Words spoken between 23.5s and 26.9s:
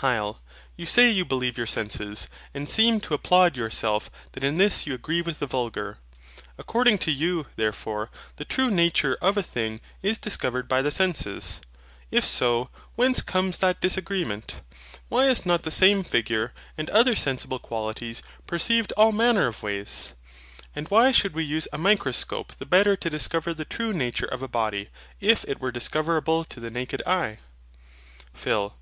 the true nature of a body, if it were discoverable to the